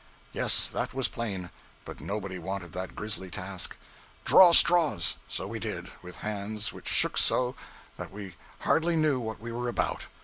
[0.33, 1.51] Yes, that was plain;
[1.85, 3.77] but nobody wanted that grisly task.
[4.25, 7.53] 'Draw straws!' So we did with hands which shook so,
[7.97, 10.05] that we hardly knew what we were about.